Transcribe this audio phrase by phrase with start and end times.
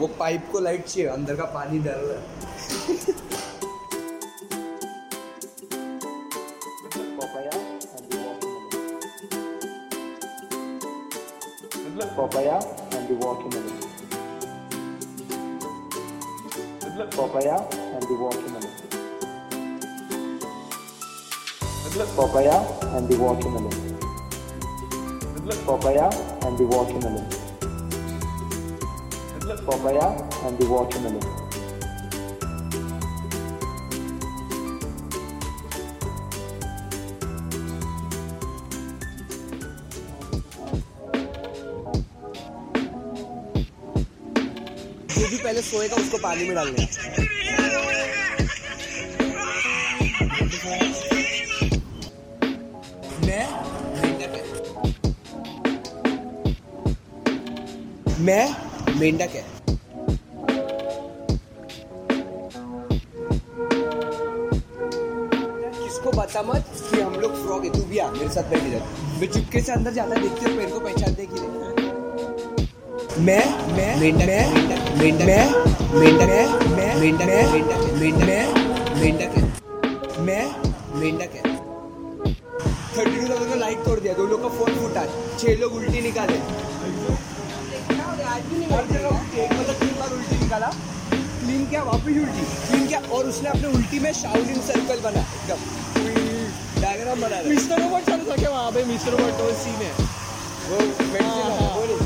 [0.00, 3.18] वो पाइप को लाइट चाहिए अंदर का पानी डर रहा है
[12.20, 12.58] papaya
[12.92, 13.78] and the watermelon.
[17.16, 17.56] Papaya
[17.94, 18.66] and the watermelon.
[22.16, 22.56] Papaya
[22.94, 23.74] and the watermelon.
[25.66, 26.10] Papaya
[26.46, 27.39] and the watermelon.
[29.58, 30.14] Papaya
[30.46, 31.20] and the watermelon.
[45.10, 46.88] जो भी पहले सोएगा उसको पानी में डालना है
[53.26, 53.46] मैं
[58.24, 58.69] मैं
[59.00, 59.44] मेंढक है
[65.76, 68.82] किसको बता मत कि हम लोग फ्रॉग है तू भी आ मेरे साथ बैठ इधर
[69.20, 71.60] मैं चुपके से अंदर जाता देखते हो पेड़ को पहचानने के लिए
[73.20, 74.44] मैं मैं मेंढक मैं
[74.98, 75.44] मेंढक मैं
[75.94, 76.30] मेंढक
[76.70, 77.30] मैं मेंढक
[78.00, 78.44] मेंढक मैं
[79.00, 79.42] मेंढक है
[80.22, 80.44] मैं
[80.94, 81.58] मेंढक है
[82.92, 85.04] थर्टी टू ने लाइक तोड़ दिया दो लोग का फ़ोन फूटा
[85.38, 86.38] छह लोग उल्टी निकाले
[88.72, 90.70] हर जगह उल्टी, एक मतलब तीन बार उल्टी निकाला।
[91.40, 95.60] क्लीन किया वापस उल्टी क्लीन किया और उसने अपने उल्टी में शाउलिन सर्कल बना एकदम।
[96.80, 98.84] डायग्राम बना मिस्टर रोबोट चल सके वहाँ पे?
[98.92, 99.92] मिस्टर रोबोट तो सीन है।
[100.70, 101.96] वो medicine है, वो वो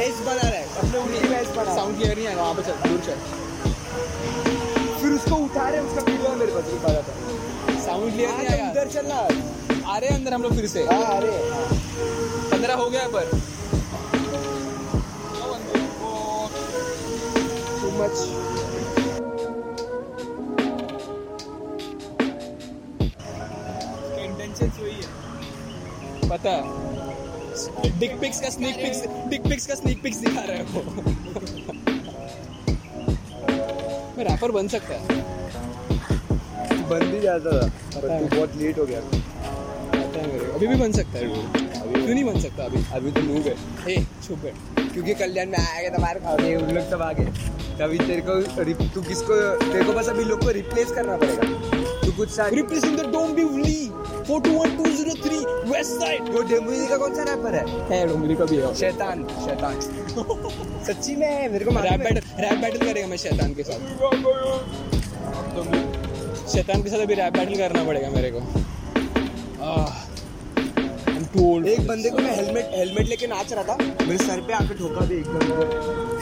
[0.00, 2.62] एस बना रहा है अपने उंगली में एस बना साउंड क्लियर नहीं आएगा वहाँ पे
[2.62, 3.18] चल दूर चल।
[5.00, 7.12] फिर उसको उठा रहे उसका वीडियो मेरे पास दिखा रहा था।
[7.84, 9.18] साउंड क्लियर नहीं हाँ, तो उधर चलना।
[9.92, 11.30] आ रहे अंदर हम लोग फिर से। हाँ अरे
[12.50, 13.24] पंद्रह हो गया पर।
[18.02, 18.08] है।
[26.28, 27.98] पता है?
[27.98, 30.82] डिक पिक्स का स्नीक पिक्स डिक पिक्स का स्नीक पिक्स दिखा रहे हो।
[34.18, 35.00] मैं रैपर बन सकता है।
[36.88, 40.74] बन भी जाता था पर तू बहुत लेट हो गया। पता है मेरे अभी भी
[40.74, 41.59] बन सकता है।
[42.00, 42.84] क्यों नहीं बन सकता अभी?
[42.94, 43.54] अभी तो नूब है।
[43.88, 43.96] ए
[44.26, 44.52] छुप गए
[44.84, 47.24] क्योंकि कल्याण में आएगा तो बाहर खाओगे उन लोग सब आगे।
[47.80, 48.32] तभी तेरे को
[48.94, 51.42] तू किसको तेरे को बस अभी लोग को रिप्लेस करना पड़ेगा।
[52.02, 53.78] तू कुछ सा represent the Dombivli
[54.30, 57.64] 421203 west side वो डेम्बुजी का कौन सा रैपर है?
[57.90, 59.80] है डोंबिवली का भी है। शैतान शैतान।
[60.86, 63.80] सच्ची में मेरे को रैप बैटल रैप बैटल करेगा मैं शैतान के साथ।
[66.52, 68.40] शैतान के साथ अभी रैप बैटल करना पड़ेगा मेरे को।
[69.64, 69.88] आह,
[71.38, 73.76] Old एक बंदे को मैं हेलमेट हेलमेट लेके नाच रहा था
[74.06, 75.40] मेरे सर पे आके ठोका भी एकदम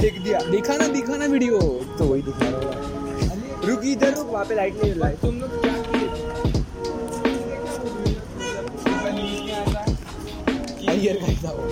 [0.00, 1.58] फेंक दिया। दिखा ना दिखा ना वीडियो
[1.98, 5.50] तो वही दिखा रहा हूँ रुक इधर रुक वहाँ पे लाइट नहीं लाइट तुम लोग
[5.62, 5.72] क्या
[10.92, 11.62] अय्यर का था वो।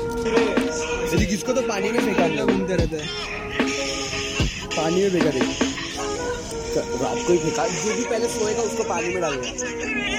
[1.26, 3.08] किसको तो पानी में फेंका दिया घूमते रहते हैं।
[4.76, 5.56] पानी में फेंका देखिए
[7.02, 10.15] रात को ही फेंका। जो भी पहले सोएगा उसको पानी में डालूँगा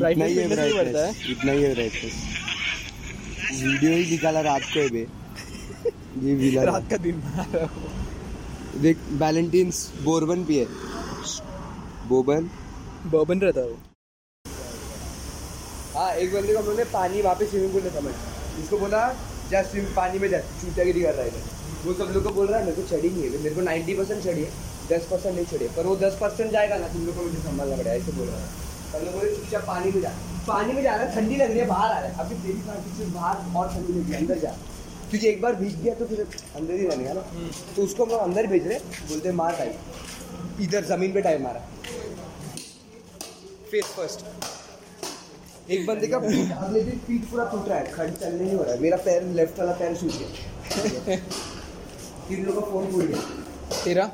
[0.00, 0.46] इतना ही है
[0.96, 1.72] है। इतना ही है।
[3.62, 5.06] वीडियो ही निकाला रात को है बे
[6.26, 7.68] ये विला रात का दिन हूँ
[8.82, 10.64] देख वैलेंटाइंस बोरबन पिए।
[12.08, 12.48] बोबन
[13.12, 13.78] बर्बन रहता है वो।
[15.96, 18.12] हाँ एक बंदे को हमने पानी वहाँ पे स्विमिंग पूल में समझ
[18.62, 19.02] इसको बोला
[19.50, 21.30] जा स्विम पानी में जा चूतियागिरी कर रहा है।
[21.86, 23.94] वो सब लोग को बोल रहा है मेरे को चढ़ी नहीं है मेरे को नाइन्टी
[23.94, 24.50] परसेंट चढ़ी है
[24.90, 27.38] दस परसेंट नहीं चढ़ी है। पर वो दस परसेंट जाएगा ना तुम लोग को मुझे
[27.38, 28.48] संभालना पड़ेगा ऐसे बोल रहा है।
[28.92, 30.10] सब लोग बोले चुपचाप पानी में जा।
[30.46, 32.58] पानी में जा रहा है ठंडी लग रही है बाहर आ रहा है। अभी तेरी
[32.66, 34.50] पार्टी से बाहर और ठंडी लग रही है अंदर जा।
[35.10, 36.20] क्योंकि एक बार भीग गया तो फिर
[36.56, 37.24] अंदर ही का ना।
[37.76, 41.60] तो उसको हम लोग अंदर भेज रहे बोलते मार टाइम इधर ज़मीन पे टाइम मारा।
[43.70, 44.24] फेस फ़र्स्ट
[45.70, 48.62] एक बंदे का पीठ अगले दिन पीठ पूरा टूट रहा है खड़ चलने नहीं हो
[48.62, 51.18] रहा है। मेरा पैर लेफ़्ट वाला पैर सूख गया।
[52.28, 53.20] तीन लोगों का फ़ोन फूट गया।
[53.84, 54.04] तेरा?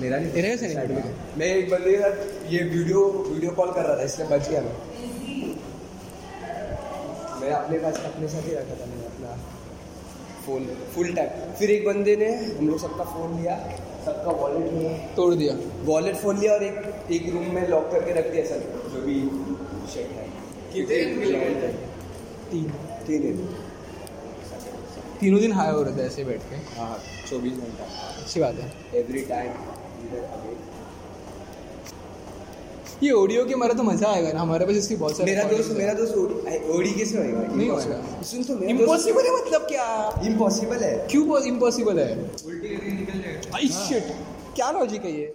[0.00, 3.84] मेरा नहीं तेरा कैसे नहीं। मैं एक बंदे के साथ ये वीडियो वीडियो कॉल कर
[3.84, 4.76] रहा था इसलिए बच गया मैं।
[7.40, 9.30] मैं अपने पास अपने साथ ही रखा था मैंने अपना
[10.44, 13.56] फ़ोन फुल टाइम फिर एक बंदे ने हम लोग सबका फ़ोन लिया
[14.04, 15.52] सबका वॉलेट लिया तोड़ दिया।
[15.90, 18.60] वॉलेट फ़ोन लिया और एक एक रूम में लॉक करके रख दिया सर
[18.94, 19.18] जो भी
[19.92, 20.26] शेट है।
[20.72, 20.96] कितने
[22.50, 22.66] तीन
[23.06, 23.22] तीन
[25.22, 26.98] तीनों दिन हाई हो रहे थे ऐसे बैठ के। हाँ
[27.30, 27.84] चौबीस घंटा।
[28.22, 29.50] अच्छी बात है। एवरी टाइम
[33.02, 35.70] ये ओडियो के मारा तो मज़ा आएगा ना हमारे पास इसकी बहुत सारी मेरा दोस्त
[35.78, 36.14] मेरा दोस्त
[36.70, 37.40] ओडी कैसे होएगा?
[37.54, 39.86] नहीं होगा। सुन तो इम्पॉसिबल है मतलब क्या?
[40.26, 42.10] इम्पॉसिबल है। क्यों इम्पॉसिबल है?
[42.46, 44.12] उल्टी करके निकल आई शिट
[44.56, 45.26] क्या लॉजिक है ये?